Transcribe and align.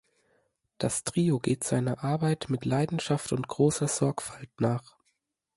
Das 0.79 1.03
Trio 1.03 1.37
geht 1.39 1.63
seiner 1.63 2.03
Arbeit 2.03 2.47
mit 2.49 2.65
Leidenschaft 2.65 3.31
und 3.33 3.47
großer 3.47 3.87
Sorgfalt 3.87 4.49
nach. 4.59 4.95